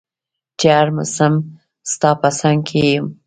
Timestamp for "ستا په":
1.91-2.29